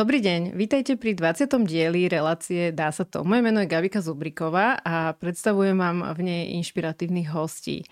[0.00, 1.44] Dobrý deň, vítajte pri 20.
[1.68, 3.20] dieli relácie Dá sa to.
[3.20, 7.84] Moje meno je Gabika Zubriková a predstavujem vám v nej inšpiratívnych hostí.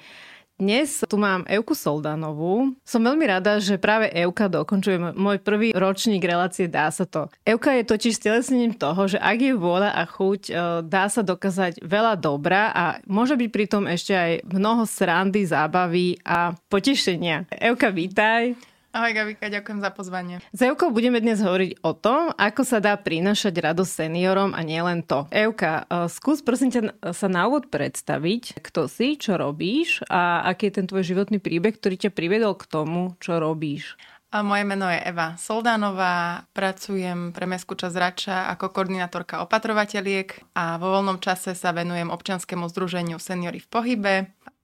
[0.57, 2.73] Dnes tu mám Euku Soldanovú.
[2.81, 7.29] Som veľmi rada, že práve Euka dokončuje môj prvý ročník relácie Dá sa to.
[7.45, 10.53] Euka je totiž stelesnením toho, že ak je vôľa a chuť, e,
[10.89, 16.57] dá sa dokázať veľa dobra a môže byť pritom ešte aj mnoho srandy, zábavy a
[16.73, 17.45] potešenia.
[17.53, 18.57] Euka, vítaj.
[18.89, 20.41] Ahoj Gabika, ďakujem za pozvanie.
[20.49, 25.05] S Evkou budeme dnes hovoriť o tom, ako sa dá prinašať radosť seniorom a nielen
[25.05, 25.29] to.
[25.29, 30.73] Evka, eh, skús prosím ťa sa na úvod predstaviť, kto si, čo robíš a aký
[30.73, 34.01] je ten tvoj životný príbeh, ktorý ťa priviedol k tomu, čo robíš.
[34.29, 40.77] A moje meno je Eva Soldánová, pracujem pre Mesku čas Rača ako koordinátorka opatrovateľiek a
[40.77, 44.15] vo voľnom čase sa venujem občianskému združeniu Seniory v pohybe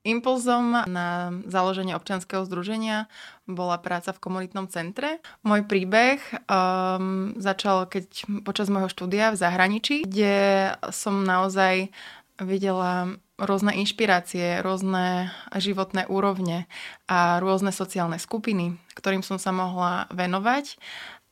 [0.05, 3.09] Impulzom na založenie občianského združenia
[3.49, 5.25] bola práca v komunitnom centre.
[5.41, 11.89] Môj príbeh um, začal keď počas môjho štúdia v zahraničí, kde som naozaj
[12.37, 16.69] videla rôzne inšpirácie, rôzne životné úrovne
[17.09, 20.77] a rôzne sociálne skupiny, ktorým som sa mohla venovať.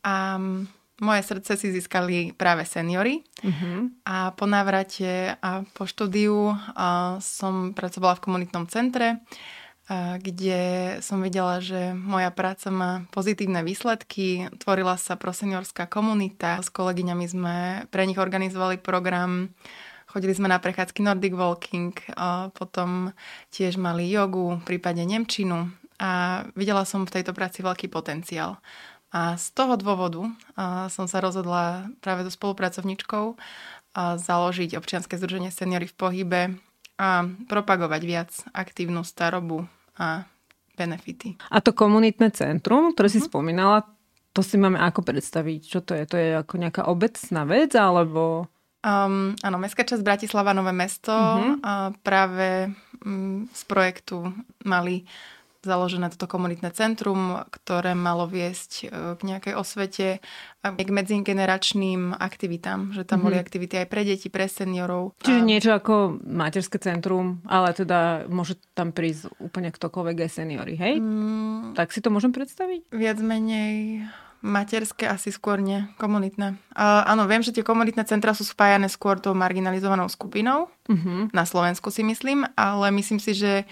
[0.02, 0.40] A
[1.00, 3.88] moje srdce si získali práve seniory uh-huh.
[4.04, 9.22] a po návrate a po štúdiu a som pracovala v komunitnom centre,
[9.88, 10.60] a kde
[11.02, 14.46] som videla, že moja práca má pozitívne výsledky.
[14.62, 16.62] Tvorila sa proseniorská komunita.
[16.62, 17.56] S kolegyňami sme
[17.90, 19.50] pre nich organizovali program
[20.12, 23.16] Chodili sme na prechádzky Nordic Walking, a potom
[23.48, 28.60] tiež mali jogu, prípadne Nemčinu a videla som v tejto práci veľký potenciál.
[29.12, 30.24] A z toho dôvodu
[30.88, 33.36] som sa rozhodla práve so spolupracovničkou
[33.96, 36.40] založiť občianske združenie Seniory v pohybe
[36.96, 39.68] a propagovať viac aktívnu starobu
[40.00, 40.24] a
[40.72, 41.36] benefity.
[41.52, 43.28] A to komunitné centrum, ktoré si uh-huh.
[43.28, 43.84] spomínala,
[44.32, 45.60] to si máme ako predstaviť?
[45.60, 46.08] Čo to je?
[46.08, 48.48] To je ako nejaká obecná vec, alebo...
[48.80, 51.60] Um, áno, Mestská časť Bratislava, Nové mesto uh-huh.
[51.60, 52.72] a práve
[53.04, 54.32] um, z projektu
[54.64, 55.04] mali
[55.62, 58.84] založené toto komunitné centrum, ktoré malo viesť e,
[59.14, 60.18] k nejakej osvete
[60.62, 63.24] a k medzigeneračným aktivitám, že tam mm-hmm.
[63.24, 63.42] boli mhm.
[63.42, 65.14] aktivity aj pre deti, pre seniorov.
[65.22, 65.46] Čiže a...
[65.46, 70.98] niečo ako materské centrum, ale teda môže tam prísť úplne ktokoľvek aj seniory, hej?
[70.98, 72.90] Mm, tak si to môžem predstaviť?
[72.90, 74.06] Viac menej
[74.42, 76.58] materské asi skôr nie, komunitné.
[76.74, 81.30] Uh, áno, viem, že tie komunitné centra sú spájane skôr tou marginalizovanou skupinou, uh-huh.
[81.30, 83.62] na Slovensku si myslím, ale myslím si, že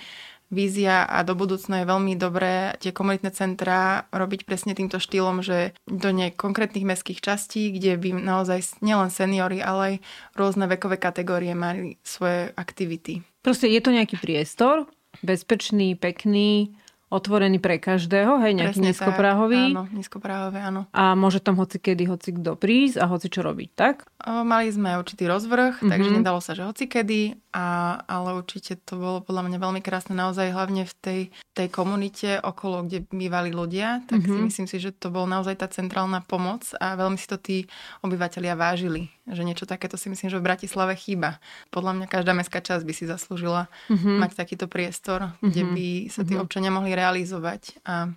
[0.51, 5.73] vízia a do budúcna je veľmi dobré tie komunitné centra robiť presne týmto štýlom, že
[5.87, 9.95] do nej konkrétnych mestských častí, kde by naozaj nielen seniory, ale aj
[10.35, 13.23] rôzne vekové kategórie mali svoje aktivity.
[13.41, 14.91] Proste je to nejaký priestor,
[15.25, 16.77] bezpečný, pekný,
[17.11, 19.63] otvorený pre každého, hej, nejaký Presne nízkopráhový.
[19.67, 20.81] Tak, áno, nízkopráhové, áno.
[20.95, 24.07] A môže tam hoci kedy, hoci kto prísť a hoci čo robiť, tak?
[24.23, 25.91] O, mali sme určitý rozvrh, mm-hmm.
[25.91, 30.15] takže nedalo sa, že hoci kedy, a, ale určite to bolo podľa mňa veľmi krásne,
[30.15, 34.39] naozaj hlavne v tej, tej komunite okolo, kde bývali ľudia, tak mm-hmm.
[34.39, 37.67] si myslím si, že to bol naozaj tá centrálna pomoc a veľmi si to tí
[38.07, 41.43] obyvateľia vážili že niečo takéto si myslím, že v Bratislave chýba.
[41.75, 44.17] Podľa mňa každá mestská časť by si zaslúžila mm-hmm.
[44.21, 45.47] mať takýto priestor, mm-hmm.
[45.47, 46.45] kde by sa tí mm-hmm.
[46.45, 48.11] občania mohli realizovať a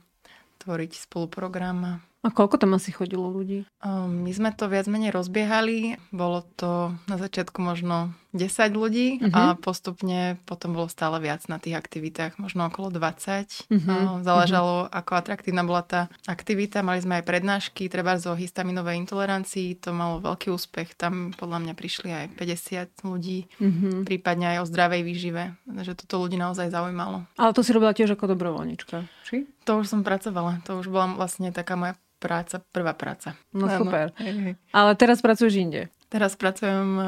[0.64, 2.00] tvoriť spoluprogram.
[2.24, 3.68] A koľko tam asi chodilo ľudí?
[3.84, 6.00] Um, my sme to viac menej rozbiehali.
[6.16, 9.30] Bolo to na začiatku možno 10 ľudí uh-huh.
[9.30, 9.58] a mhm.
[9.62, 10.20] postupne
[10.50, 13.70] potom bolo stále viac na tých aktivitách, možno okolo 20.
[13.70, 13.78] Uh-huh.
[13.78, 15.00] Um, záležalo, uh-huh.
[15.00, 16.82] ako atraktívna bola tá aktivita.
[16.82, 20.98] Mali sme aj prednášky, treba zo histaminovej intolerancii, to malo veľký úspech.
[20.98, 24.02] Tam podľa mňa prišli aj 50 ľudí, uh-huh.
[24.08, 25.44] prípadne aj o zdravej výžive.
[25.70, 27.30] Takže toto ľudí naozaj zaujímalo.
[27.38, 29.48] Ale to si robila tiež ako dobrovoľnička, či?
[29.66, 30.62] To už som pracovala.
[30.68, 33.36] To už bola vlastne taká moja práca, prvá práca.
[33.52, 33.84] No ano.
[33.84, 34.16] super.
[34.20, 34.54] Hej, hej.
[34.72, 35.92] Ale teraz pracuješ inde.
[36.08, 37.08] Teraz pracujem eh,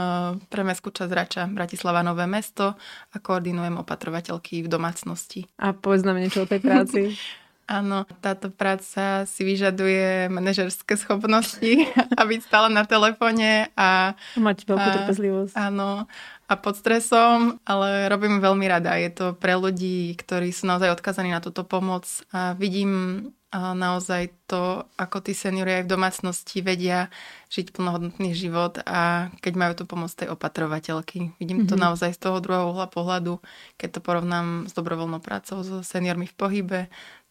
[0.49, 2.73] pre Mestskú časť Rača, Bratislava Nové mesto
[3.13, 5.45] a koordinujem opatrovateľky v domácnosti.
[5.61, 7.01] A povedz nám niečo o tej práci.
[7.65, 14.13] Áno, táto práca si vyžaduje manažerské schopnosti a byť stále na telefóne a...
[14.37, 15.53] Mať veľkú trpezlivosť.
[15.57, 16.05] Áno,
[16.45, 18.93] a pod stresom, ale robím veľmi rada.
[19.01, 23.33] Je to pre ľudí, ktorí sú naozaj odkazaní na túto pomoc a vidím
[23.75, 27.13] naozaj to, ako tí seniori aj v domácnosti vedia
[27.53, 31.37] žiť plnohodnotný život a keď majú tu pomoc tej opatrovateľky.
[31.39, 31.71] Vidím mm-hmm.
[31.71, 31.83] to mhm.
[31.89, 33.39] naozaj z toho druhého uhla pohľadu,
[33.79, 36.79] keď to porovnám s dobrovoľnou prácou so seniormi v pohybe,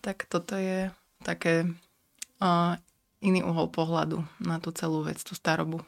[0.00, 0.92] tak toto je
[1.24, 1.68] také
[2.40, 2.76] uh,
[3.24, 5.80] iný uhol pohľadu na tú celú vec, tú starobu.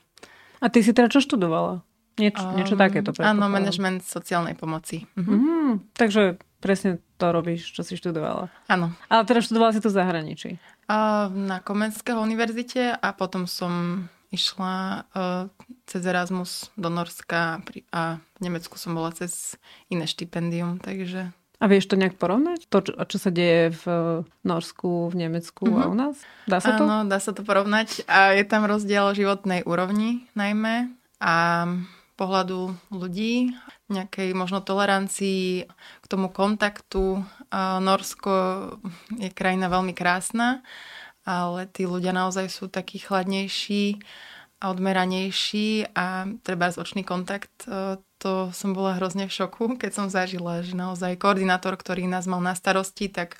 [0.64, 1.84] A ty si teda čo študovala?
[2.16, 3.12] Nieč, um, niečo takéto.
[3.20, 5.04] Áno, management sociálnej pomoci.
[5.20, 5.36] Uh-huh.
[5.36, 8.52] Mm, takže presne to robíš, čo si študovala.
[8.68, 8.92] Áno.
[9.08, 10.50] Ale teda študovala si to v zahraničí.
[11.32, 15.46] Na Komenského univerzite a potom som išla uh,
[15.86, 17.62] cez Erasmus do Norska
[17.94, 19.54] a v Nemecku som bola cez
[19.86, 21.30] iné štipendium, takže...
[21.56, 22.68] A vieš to nejak porovnať?
[22.68, 23.84] To, čo, čo sa deje v
[24.44, 25.82] Norsku, v Nemecku mm-hmm.
[25.82, 26.16] a u nás?
[26.44, 26.84] Dá sa to?
[26.84, 28.04] Áno, dá sa to porovnať.
[28.04, 31.64] A je tam rozdiel životnej úrovni najmä a
[32.16, 33.52] pohľadu ľudí,
[33.92, 35.68] nejakej možno tolerancii
[36.02, 37.22] k tomu kontaktu.
[37.80, 38.32] Norsko
[39.20, 40.64] je krajina veľmi krásna,
[41.28, 44.00] ale tí ľudia naozaj sú takí chladnejší
[44.56, 47.52] a odmeranejší a treba z kontakt.
[47.68, 52.24] E, to som bola hrozne v šoku, keď som zažila, že naozaj koordinátor, ktorý nás
[52.24, 53.36] mal na starosti, tak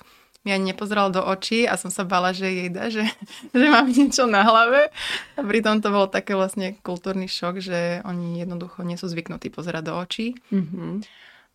[0.47, 3.03] mi ani nepozeral do očí a som sa bala, že jej dá, že,
[3.59, 4.87] že mám niečo na hlave.
[5.35, 9.91] A pritom to bol také vlastne kultúrny šok, že oni jednoducho nie sú zvyknutí pozerať
[9.91, 10.39] do očí.
[10.55, 10.91] Mm-hmm.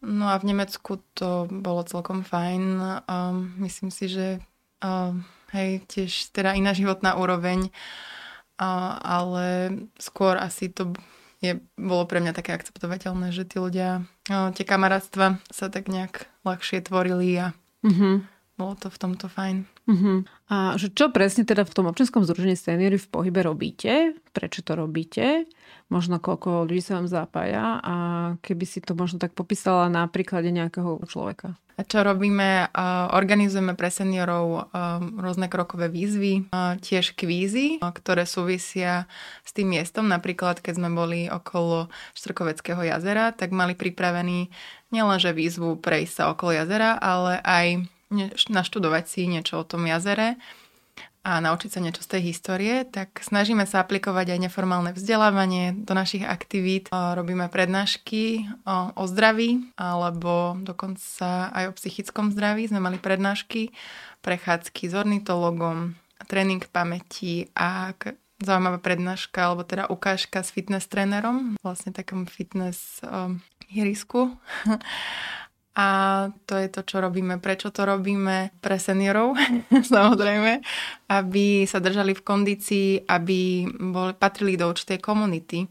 [0.02, 2.62] No a v Nemecku to bolo celkom fajn.
[3.08, 4.44] Um, myslím si, že
[4.84, 5.24] um,
[5.56, 7.72] hej, tiež teda iná životná úroveň,
[8.60, 10.92] uh, ale skôr asi to
[11.42, 16.26] je, bolo pre mňa také akceptovateľné, že tí ľudia, uh, tie kamarátstva sa tak nejak
[16.42, 17.46] ľahšie tvorili a
[17.86, 18.31] mm-hmm.
[18.62, 19.66] Bolo to v tomto fajn.
[19.90, 20.22] Uh-huh.
[20.46, 24.14] A že čo presne teda v tom občianskom združení seniory v pohybe robíte?
[24.30, 25.50] Prečo to robíte?
[25.90, 27.94] Možno koľko ľudí sa vám zapája a
[28.38, 31.58] keby si to možno tak popísala na príklade nejakého človeka.
[31.72, 32.68] A čo robíme?
[33.16, 34.68] Organizujeme pre seniorov
[35.18, 36.52] rôzne krokové výzvy,
[36.84, 39.08] tiež kvízy, ktoré súvisia
[39.40, 40.04] s tým miestom.
[40.04, 44.52] Napríklad, keď sme boli okolo Štrkoveckého jazera, tak mali pripravený
[44.92, 47.66] nielenže výzvu prejsť sa okolo jazera, ale aj
[48.52, 50.36] naštudovať si niečo o tom jazere
[51.22, 55.94] a naučiť sa niečo z tej histórie, tak snažíme sa aplikovať aj neformálne vzdelávanie do
[55.94, 56.90] našich aktivít.
[56.90, 62.66] Robíme prednášky o, zdraví, alebo dokonca aj o psychickom zdraví.
[62.66, 63.70] Sme mali prednášky,
[64.26, 65.94] prechádzky s ornitologom,
[66.26, 67.94] tréning pamäti a
[68.42, 73.38] zaujímavá prednáška, alebo teda ukážka s fitness trénerom, vlastne takom fitness um,
[73.70, 74.34] hierisku.
[75.72, 75.88] A
[76.44, 77.40] to je to, čo robíme.
[77.40, 78.52] Prečo to robíme?
[78.60, 79.32] Pre seniorov,
[79.96, 80.60] samozrejme,
[81.08, 85.64] aby sa držali v kondícii, aby boli, patrili do určitej komunity.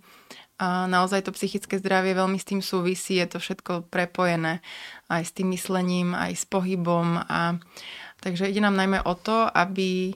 [0.62, 4.62] A naozaj to psychické zdravie veľmi s tým súvisí, je to všetko prepojené
[5.09, 7.18] aj s tým myslením, aj s pohybom.
[7.18, 7.57] A,
[8.21, 10.13] takže ide nám najmä o to, aby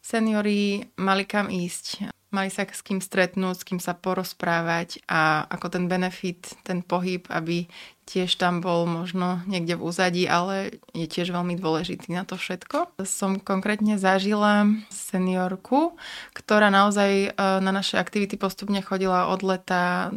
[0.00, 5.68] seniori mali kam ísť, mali sa s kým stretnúť, s kým sa porozprávať a ako
[5.68, 7.68] ten benefit, ten pohyb, aby
[8.08, 12.98] tiež tam bol možno niekde v úzadí, ale je tiež veľmi dôležitý na to všetko.
[13.06, 15.94] Som konkrétne zažila seniorku,
[16.34, 20.10] ktorá naozaj e, na naše aktivity postupne chodila od leta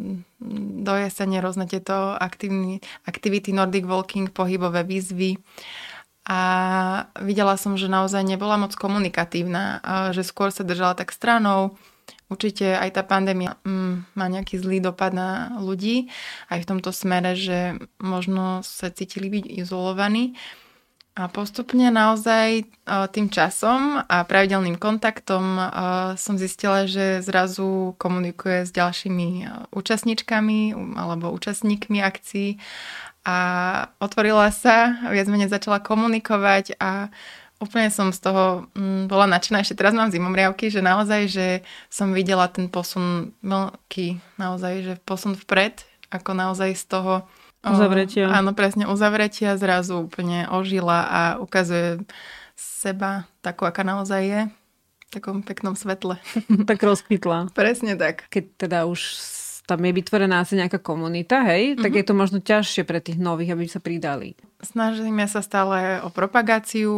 [0.82, 2.18] do jesene, rôzne tieto
[3.06, 5.38] aktivity Nordic Walking, pohybové výzvy
[6.26, 6.42] a
[7.22, 11.78] videla som, že naozaj nebola moc komunikatívna, že skôr sa držala tak stranou,
[12.26, 16.10] Určite aj tá pandémia mm, má nejaký zlý dopad na ľudí,
[16.50, 20.34] aj v tomto smere, že možno sa cítili byť izolovaní.
[21.16, 22.64] A postupne naozaj e,
[23.16, 25.64] tým časom a pravidelným kontaktom e,
[26.20, 32.60] som zistila, že zrazu komunikuje s ďalšími e, účastníčkami alebo účastníkmi akcií
[33.26, 33.38] a
[34.04, 37.10] otvorila sa, viac menej začala komunikovať a
[37.60, 39.64] úplne som z toho mm, bola nadšená.
[39.64, 41.48] Ešte teraz mám zimomriavky, že naozaj, že
[41.88, 47.14] som videla ten posun veľký, naozaj, že posun vpred, ako naozaj z toho
[47.66, 48.30] Uzavretia.
[48.30, 52.06] áno, presne, uzavretia zrazu úplne ožila a ukazuje
[52.54, 56.22] seba takú, aká naozaj je v takom peknom svetle.
[56.70, 57.58] tak rozkvitla.
[57.58, 58.30] Presne tak.
[58.30, 59.02] Keď teda už
[59.66, 61.82] tam je vytvorená asi nejaká komunita, hej, mm-hmm.
[61.82, 61.98] tak mhm.
[61.98, 64.38] je to možno ťažšie pre tých nových, aby sa pridali.
[64.66, 66.92] Snažíme sa stále o propagáciu.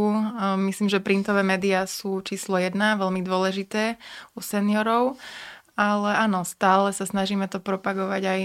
[0.55, 3.99] Myslím, že printové médiá sú číslo jedna, veľmi dôležité
[4.33, 5.19] u seniorov.
[5.75, 8.41] Ale áno, stále sa snažíme to propagovať aj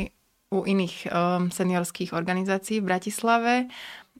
[0.52, 3.54] u iných um, seniorských organizácií v Bratislave,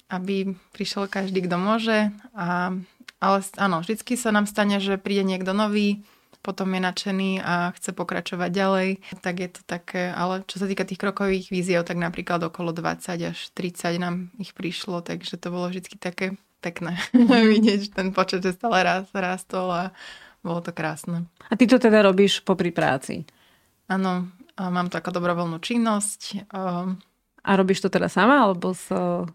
[0.09, 2.09] aby prišiel každý, kto môže.
[2.33, 2.73] A,
[3.21, 6.01] ale áno, vždycky sa nám stane, že príde niekto nový,
[6.43, 8.89] potom je nadšený a chce pokračovať ďalej,
[9.23, 13.31] tak je to také, ale čo sa týka tých krokových víziev, tak napríklad okolo 20
[13.31, 16.99] až 30 nám ich prišlo, takže to bolo vždy také pekné
[17.55, 18.83] vidieť, že ten počet že stále
[19.15, 19.83] rástol a
[20.43, 21.31] bolo to krásne.
[21.47, 23.23] A ty to teda robíš popri práci?
[23.87, 24.27] Áno,
[24.59, 26.51] mám to ako dobrovoľnú činnosť.
[27.43, 28.87] A robíš to teda sama alebo s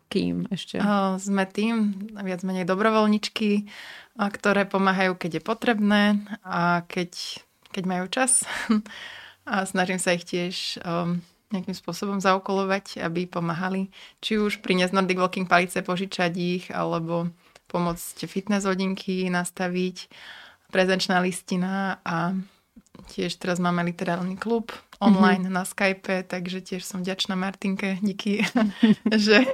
[0.07, 0.79] kým ešte?
[1.19, 3.67] Sme tým, viac menej dobrovoľničky
[4.17, 6.03] ktoré pomáhajú, keď je potrebné
[6.41, 7.13] a keď,
[7.69, 8.41] keď majú čas.
[9.47, 11.23] A snažím sa ich tiež um,
[11.55, 13.87] nejakým spôsobom zaokolovať, aby pomáhali.
[14.19, 17.31] Či už priniesť Nordic Walking palice, požičať ich, alebo
[17.71, 20.11] pomôcť fitness hodinky nastaviť,
[20.67, 22.35] prezenčná listina a
[23.13, 25.57] tiež teraz máme literárny klub online mm-hmm.
[25.57, 28.41] na Skype, takže tiež som vďačná Martinke, díky,
[29.25, 29.45] že,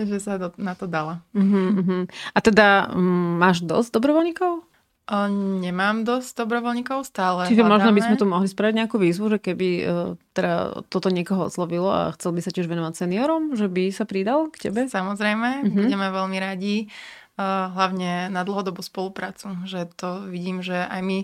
[0.00, 1.20] že sa do, na to dala.
[1.36, 2.08] Mm-hmm.
[2.32, 4.64] A teda m, máš dosť dobrovoľníkov?
[5.08, 5.18] O,
[5.60, 7.48] nemám dosť dobrovoľníkov stále.
[7.48, 7.72] Čiže hľadáme.
[7.80, 9.88] možno by sme tu mohli spraviť nejakú výzvu, že keby uh,
[10.36, 14.52] teda toto niekoho oslovilo a chcel by sa tiež venovať seniorom, že by sa pridal
[14.52, 14.84] k tebe?
[14.84, 15.76] Samozrejme, mm-hmm.
[15.80, 16.92] budeme veľmi radi.
[17.38, 21.18] Hlavne na dlhodobú spoluprácu, že to vidím, že aj my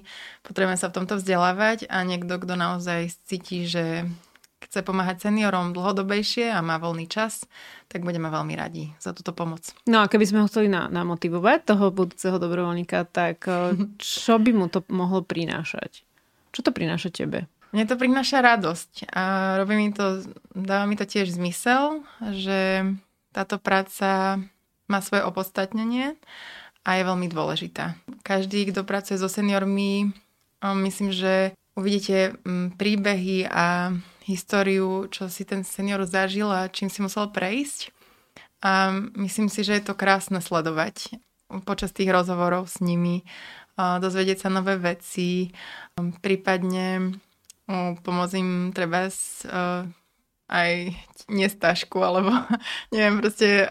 [0.47, 4.07] potrebujeme sa v tomto vzdelávať a niekto, kto naozaj cíti, že
[4.65, 7.45] chce pomáhať seniorom dlhodobejšie a má voľný čas,
[7.87, 9.71] tak budeme veľmi radi za túto pomoc.
[9.85, 14.67] No a keby sme ho chceli namotivovať, toho budúceho dobrovoľníka, tak eh, čo by mu
[14.73, 16.03] to mohlo prinášať?
[16.51, 17.51] Čo to prináša tebe?
[17.75, 19.23] Mne to prináša radosť a
[19.59, 20.23] robí mi to,
[20.55, 22.87] dáva mi to tiež zmysel, že
[23.35, 24.39] táto práca
[24.89, 26.17] má svoje opodstatnenie
[26.85, 27.97] a je veľmi dôležitá.
[28.21, 30.13] Každý, kto pracuje so seniormi,
[30.61, 37.05] myslím, že uvidíte mm, príbehy a históriu, čo si ten senior zažil a čím si
[37.05, 37.93] musel prejsť.
[38.65, 41.21] A myslím si, že je to krásne sledovať
[41.69, 43.23] počas tých rozhovorov s nimi,
[43.77, 45.53] dozvedieť sa nové veci,
[46.25, 47.15] prípadne
[48.01, 49.13] pomôcť im treba
[50.49, 50.93] aj
[51.31, 52.31] nestažku, alebo
[52.95, 53.65] neviem, proste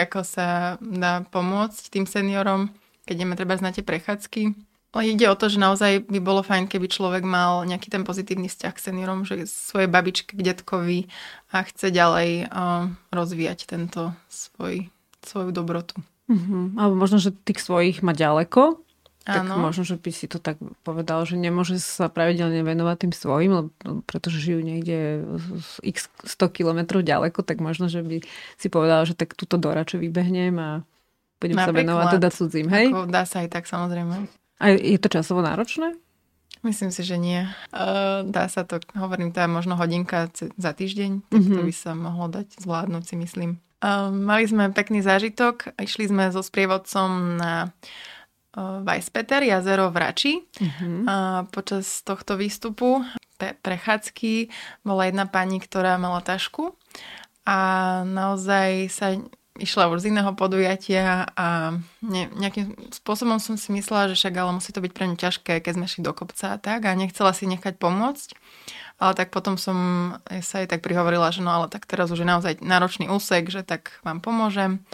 [0.00, 2.72] ako sa dá pomôcť tým seniorom,
[3.04, 6.90] keď ideme treba na tie prechádzky Ide o to, že naozaj by bolo fajn, keby
[6.90, 11.06] človek mal nejaký ten pozitívny vzťah k seniorom, že svojej babičke, k detkovi
[11.54, 14.90] a chce ďalej uh, rozvíjať tento svoj,
[15.22, 15.94] svoju dobrotu.
[16.26, 16.74] Uh-huh.
[16.74, 18.82] Alebo možno, že tých svojich má ďaleko,
[19.20, 19.60] tak ano.
[19.60, 23.52] možno, že by si to tak povedal, že nemôže sa pravidelne venovať tým svojim,
[24.08, 25.28] pretože žijú niekde
[25.84, 28.24] x 100 kilometrov ďaleko, tak možno, že by
[28.56, 30.70] si povedal, že tak túto do vybehnem a
[31.36, 32.86] budem Napríklad, sa venovať teda cudzím, hej?
[33.12, 34.28] Dá sa aj tak samozrejme.
[34.60, 35.96] A je to časovo náročné?
[36.60, 37.48] Myslím si, že nie.
[37.72, 41.56] Uh, dá sa to, hovorím, to je možno hodinka za týždeň, tak mm-hmm.
[41.56, 43.50] to by sa mohlo dať zvládnuť, si myslím.
[43.80, 47.72] Uh, mali sme pekný zážitok, išli sme so sprievodcom na
[48.58, 50.32] Weispeter, jazero v Rači.
[50.42, 50.96] Mm-hmm.
[51.06, 53.06] Uh, počas tohto výstupu
[53.40, 54.52] pre, prechádzky
[54.84, 56.76] bola jedna pani, ktorá mala tašku
[57.48, 57.58] a
[58.04, 59.16] naozaj sa
[59.60, 64.56] išla už z iného podujatia a ne, nejakým spôsobom som si myslela, že však ale
[64.56, 67.36] musí to byť pre ňu ťažké, keď sme šli do kopca a tak a nechcela
[67.36, 68.36] si nechať pomôcť.
[69.00, 69.76] Ale tak potom som
[70.44, 73.64] sa jej tak prihovorila, že no ale tak teraz už je naozaj náročný úsek, že
[73.64, 74.84] tak vám pomôžem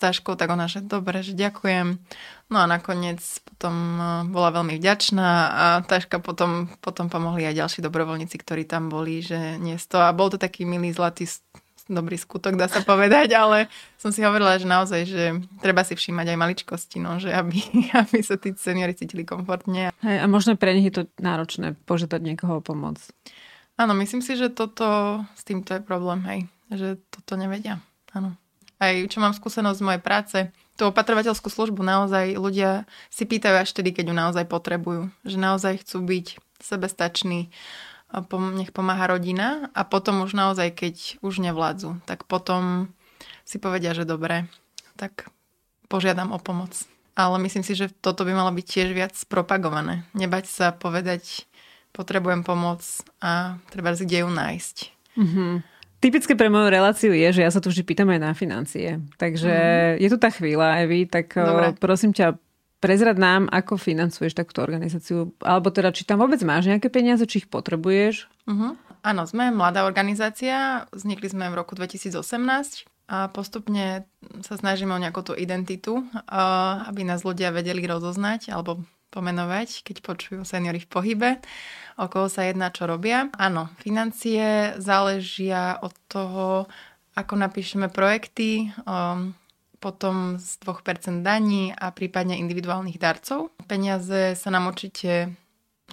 [0.00, 2.00] s taškou, tak ona, že dobre, že ďakujem.
[2.48, 4.02] No a nakoniec potom e,
[4.32, 9.60] bola veľmi vďačná a taška potom, potom pomohli aj ďalší dobrovoľníci, ktorí tam boli, že
[9.60, 10.00] nie to.
[10.00, 11.28] A bol to taký milý zlatý
[11.90, 13.68] dobrý skutok, dá sa povedať, ale
[14.00, 15.24] som si hovorila, že naozaj, že
[15.60, 17.60] treba si všímať aj maličkosti, no, že aby,
[18.00, 19.92] aby sa tí seniori cítili komfortne.
[20.00, 22.96] Hej, a možno pre nich je to náročné požiadať niekoho o pomoc.
[23.76, 26.40] Áno, myslím si, že toto, s týmto je problém, hej,
[26.72, 27.82] že toto nevedia.
[28.16, 28.39] Áno.
[28.80, 30.38] Aj čo mám skúsenosť z mojej práce,
[30.80, 35.12] tú opatrovateľskú službu naozaj ľudia si pýtajú až tedy, keď ju naozaj potrebujú.
[35.28, 36.26] Že naozaj chcú byť
[36.64, 37.52] sebestační,
[38.56, 42.88] nech pomáha rodina a potom už naozaj, keď už nevládzu, tak potom
[43.44, 44.48] si povedia, že dobre,
[44.96, 45.28] tak
[45.92, 46.72] požiadam o pomoc.
[47.14, 50.08] Ale myslím si, že toto by malo byť tiež viac propagované.
[50.16, 51.44] Nebať sa povedať,
[51.92, 52.80] potrebujem pomoc
[53.20, 54.76] a treba si kde ju nájsť.
[55.20, 55.52] Mm-hmm.
[56.00, 59.04] Typické pre moju reláciu je, že ja sa tu vždy pýtam aj na financie.
[59.20, 60.00] Takže mm-hmm.
[60.00, 61.76] je tu tá chvíľa, Evi, tak Dobre.
[61.76, 62.40] prosím ťa,
[62.80, 67.44] Prezrad nám, ako financuješ takúto organizáciu, alebo teda, či tam vôbec máš nejaké peniaze, či
[67.44, 68.24] ich potrebuješ?
[68.48, 68.72] Uh-huh.
[69.04, 72.24] Áno, sme mladá organizácia, vznikli sme v roku 2018
[73.12, 74.08] a postupne
[74.40, 76.08] sa snažíme o nejakú tú identitu,
[76.88, 78.80] aby nás ľudia vedeli rozoznať alebo
[79.10, 81.30] pomenovať, keď počujú seniory v pohybe,
[81.98, 83.28] o koho sa jedná, čo robia.
[83.36, 86.70] Áno, financie záležia od toho,
[87.18, 88.70] ako napíšeme projekty,
[89.82, 93.50] potom z 2% daní a prípadne individuálnych darcov.
[93.66, 95.34] Peniaze sa nám určite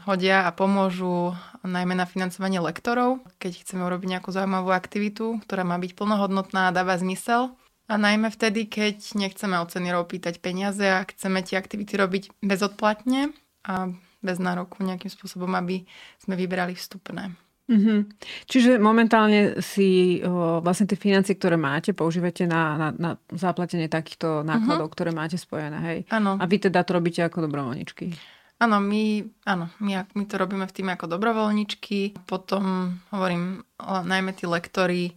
[0.06, 1.34] hodia a pomôžu
[1.66, 6.76] najmä na financovanie lektorov, keď chceme urobiť nejakú zaujímavú aktivitu, ktorá má byť plnohodnotná a
[6.76, 7.57] dáva zmysel.
[7.88, 13.32] A najmä vtedy, keď nechceme od seniorov pýtať peniaze a chceme tie aktivity robiť bezodplatne
[13.64, 15.88] a bez nároku nejakým spôsobom, aby
[16.20, 17.32] sme vybrali vstupné.
[17.68, 18.00] Mm-hmm.
[18.48, 24.40] Čiže momentálne si o, vlastne tie financie, ktoré máte, používate na, na, na zaplatenie takýchto
[24.44, 24.96] nákladov, mm-hmm.
[24.96, 26.00] ktoré máte spojené, hej?
[26.08, 26.40] Áno.
[26.40, 28.16] A vy teda to robíte ako dobrovoľničky?
[28.64, 34.48] Áno, my, áno my, my to robíme v tým ako dobrovoľničky, potom hovorím najmä tí
[34.48, 35.12] lektory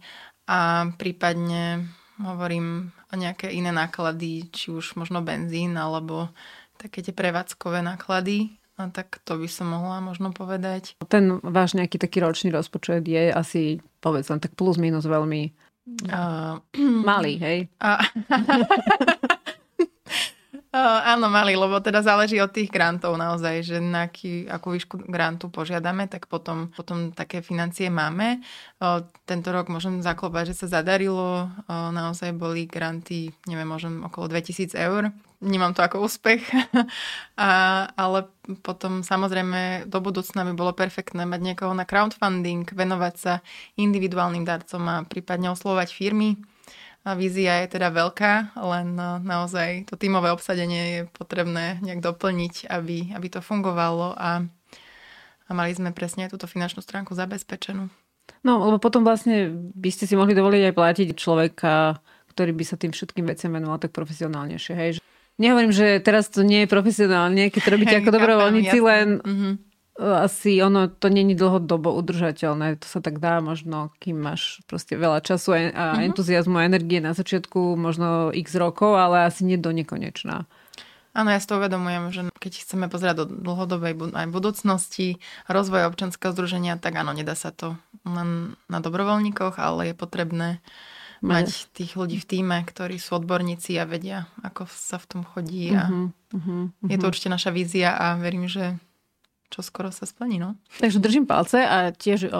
[0.45, 1.87] a prípadne
[2.19, 6.27] hovorím o nejaké iné náklady, či už možno benzín alebo
[6.75, 10.97] také tie prevádzkové náklady, a tak to by som mohla možno povedať.
[11.05, 15.53] Ten váš nejaký taký ročný rozpočet je asi, povedz len tak plus minus veľmi
[16.09, 16.57] uh,
[17.05, 17.59] malý, hej?
[20.71, 25.03] Uh, áno, malý, lebo teda záleží od tých grantov naozaj, že na aký, akú výšku
[25.03, 28.39] grantu požiadame, tak potom, potom také financie máme.
[29.27, 31.51] Tento rok môžem zaklopať, že sa zadarilo.
[31.67, 35.11] Naozaj boli granty, neviem, možno okolo 2000 eur
[35.41, 36.45] vnímam to ako úspech.
[37.35, 37.49] a,
[37.97, 38.29] ale
[38.61, 43.33] potom samozrejme do budúcna by bolo perfektné mať niekoho na crowdfunding, venovať sa
[43.75, 46.37] individuálnym darcom a prípadne oslovať firmy.
[47.01, 52.69] A vízia je teda veľká, len no, naozaj to tímové obsadenie je potrebné nejak doplniť,
[52.69, 54.45] aby, aby to fungovalo a,
[55.47, 57.89] a mali sme presne túto finančnú stránku zabezpečenú.
[58.45, 61.97] No, lebo potom vlastne by ste si mohli dovoliť aj platiť človeka,
[62.37, 64.73] ktorý by sa tým všetkým veciam venoval tak profesionálnejšie.
[64.77, 64.91] Hej?
[65.41, 69.53] Nehovorím, že teraz to nie je profesionálne, keď to robíte ako dobrovoľníci, len mm-hmm.
[70.01, 72.81] Asi ono to není dlhodobo udržateľné.
[72.81, 76.07] To sa tak dá možno, kým máš proste veľa času a mm-hmm.
[76.09, 80.49] entuziasmu a energie na začiatku, možno x rokov, ale asi nie do nekonečná.
[81.11, 85.19] Áno, ja si to uvedomujem, že keď chceme pozerať do dlhodobej aj budúcnosti,
[85.51, 87.75] rozvoja občanského združenia, tak áno, nedá sa to
[88.07, 90.63] len na dobrovoľníkoch, ale je potrebné
[91.21, 95.69] mať tých ľudí v týme, ktorí sú odborníci a vedia, ako sa v tom chodí.
[95.75, 98.79] A uh-huh, uh-huh, je to určite naša vízia a verím, že
[99.51, 100.39] čo skoro sa splní.
[100.39, 100.55] No?
[100.79, 102.31] Takže držím palce a tiež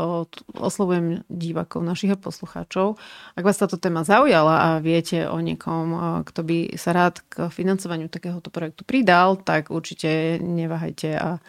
[0.56, 2.96] oslovujem divákov, našich poslucháčov.
[3.36, 8.08] Ak vás táto téma zaujala a viete o niekom, kto by sa rád k financovaniu
[8.08, 11.44] takéhoto projektu pridal, tak určite neváhajte a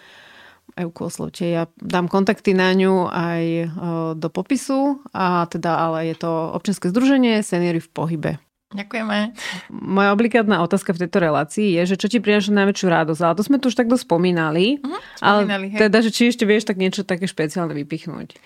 [0.73, 1.45] Euku oslovte.
[1.45, 3.45] Ja dám kontakty na ňu aj
[4.17, 8.33] do popisu, a teda ale je to občianske združenie Seniory v pohybe.
[8.73, 9.37] Ďakujeme.
[9.69, 13.21] Moja obligátna otázka v tejto relácii je, že čo ti prináša najväčšiu radosť?
[13.21, 14.81] Ale to sme tu už takto spomínali.
[14.81, 15.81] Uh-huh, spomínali ale hej.
[15.89, 18.37] teda, že či ešte vieš tak niečo také špeciálne vypichnúť.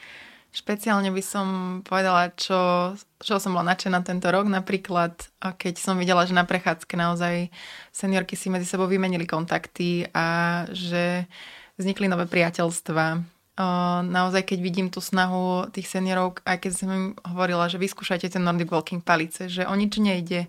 [0.57, 1.47] Špeciálne by som
[1.85, 4.49] povedala, čo, čo som bola nadšená tento rok.
[4.49, 7.53] Napríklad, keď som videla, že na prechádzke naozaj
[7.93, 11.29] seniorky si medzi sebou vymenili kontakty a že
[11.77, 13.36] vznikli nové priateľstva.
[13.57, 18.45] Naozaj, keď vidím tú snahu tých seniorov, aj keď som im hovorila, že vyskúšajte ten
[18.45, 20.45] Nordic Walking palice, že o nič nejde,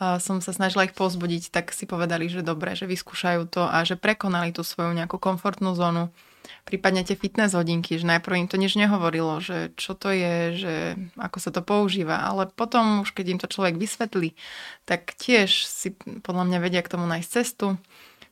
[0.00, 4.00] som sa snažila ich pozbudiť, tak si povedali, že dobre, že vyskúšajú to a že
[4.00, 6.08] prekonali tú svoju nejakú komfortnú zónu.
[6.64, 10.74] Prípadne tie fitness hodinky, že najprv im to nič nehovorilo, že čo to je, že
[11.20, 14.32] ako sa to používa, ale potom už keď im to človek vysvetlí,
[14.88, 15.92] tak tiež si
[16.24, 17.76] podľa mňa vedia k tomu nájsť cestu.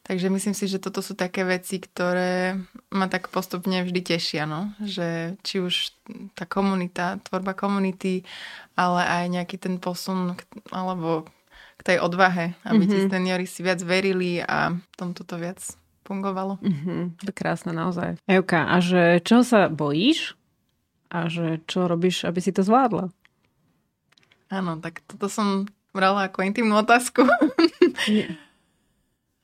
[0.06, 2.54] Takže myslím si, že toto sú také veci, ktoré
[2.94, 4.70] ma tak postupne vždy tešia, no?
[4.78, 5.90] že či už
[6.38, 8.22] tá komunita, tvorba komunity,
[8.78, 10.38] ale aj nejaký ten posun
[10.70, 11.26] alebo
[11.74, 13.02] k tej odvahe, aby mm-hmm.
[13.02, 15.58] tí seniori si viac verili a tomto to viac
[16.06, 16.62] fungovalo.
[16.62, 17.26] Mm-hmm.
[17.26, 18.22] To krásne naozaj.
[18.30, 20.38] Euka, a že čo sa bojíš
[21.10, 23.10] a že čo robíš, aby si to zvládla?
[24.54, 27.26] Áno, tak toto som brala ako intimnú otázku.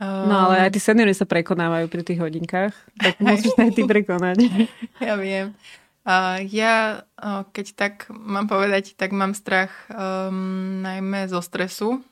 [0.02, 4.36] No ale aj tí seniory sa prekonávajú pri tých hodinkách, tak musíš aj ty prekonať.
[5.02, 5.54] Ja viem.
[6.02, 12.02] Uh, ja, uh, keď tak mám povedať, tak mám strach um, najmä zo stresu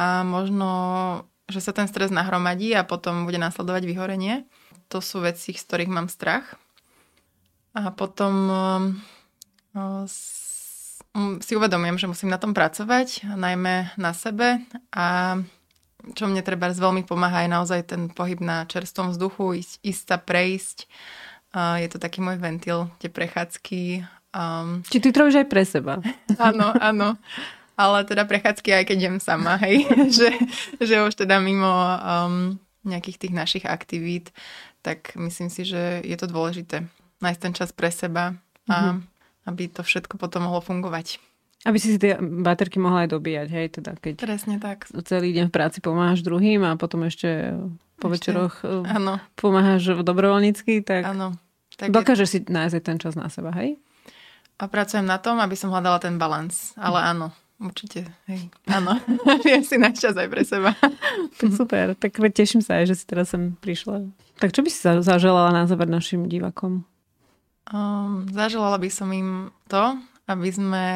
[0.00, 0.68] a možno,
[1.52, 4.48] že sa ten stres nahromadí a potom bude následovať vyhorenie.
[4.88, 6.56] To sú veci, z ktorých mám strach.
[7.76, 8.84] A potom um,
[11.44, 15.36] si uvedomujem, že musím na tom pracovať, najmä na sebe a
[16.12, 20.18] čo mne treba veľmi pomáha je naozaj ten pohyb na čerstvom vzduchu, ísť, ísť sa
[20.18, 20.78] prejsť.
[21.52, 24.02] Uh, je to taký môj ventil, tie prechádzky.
[24.34, 24.82] Um...
[24.88, 26.00] Či ty to aj pre seba.
[26.40, 27.20] Áno, áno.
[27.76, 29.84] Ale teda prechádzky aj keď idem sama, hej.
[30.12, 30.28] že,
[30.80, 34.34] že už teda mimo um, nejakých tých našich aktivít,
[34.82, 36.90] tak myslím si, že je to dôležité
[37.22, 38.34] nájsť ten čas pre seba
[38.66, 38.98] a mm-hmm.
[39.46, 41.22] aby to všetko potom mohlo fungovať.
[41.62, 44.90] Aby si si tie baterky mohla aj dobíjať, hej, teda keď Presne tak.
[45.06, 47.54] celý deň v práci pomáhaš druhým a potom ešte
[48.02, 48.54] po ešte, večeroch.
[48.66, 48.82] E,
[49.38, 51.38] pomáhaš dobrovoľnícky, tak, ano,
[51.78, 52.32] tak dokážeš je...
[52.34, 53.78] si nájsť ten čas na seba, hej?
[54.58, 57.30] A pracujem na tom, aby som hľadala ten balans, ale áno,
[57.62, 58.98] určite, hej, áno,
[59.46, 60.74] viem si nájsť čas aj pre seba.
[61.38, 64.10] tak super, tak teším sa aj, že si teraz sem prišla.
[64.42, 66.82] Tak čo by si zaželala na záver našim divakom?
[67.70, 69.94] Um, zaželala by som im to,
[70.32, 70.86] aby sme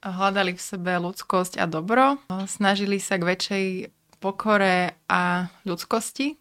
[0.00, 2.16] hľadali v sebe ľudskosť a dobro,
[2.48, 3.64] snažili sa k väčšej
[4.18, 6.40] pokore a ľudskosti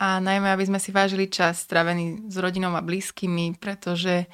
[0.00, 4.24] a najmä, aby sme si vážili čas stravený s rodinou a blízkymi, pretože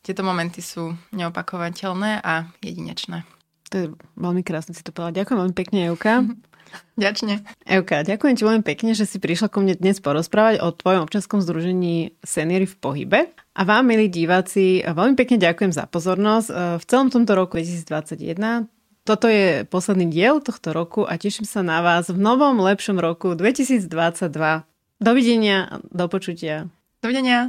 [0.00, 3.28] tieto momenty sú neopakovateľné a jedinečné.
[3.68, 5.20] To je veľmi krásne si to povedala.
[5.20, 6.12] Ďakujem veľmi pekne, Euka.
[6.94, 7.42] Ďačne.
[7.66, 11.42] Euka, ďakujem ti veľmi pekne, že si prišla ko mne dnes porozprávať o tvojom občanskom
[11.42, 13.20] združení Seniory v pohybe.
[13.54, 16.78] A vám, milí diváci, veľmi pekne ďakujem za pozornosť.
[16.78, 18.70] V celom tomto roku 2021
[19.04, 23.36] toto je posledný diel tohto roku a teším sa na vás v novom, lepšom roku
[23.36, 23.84] 2022.
[24.96, 26.72] Dovidenia, do počutia.
[27.04, 27.44] Dovidenia.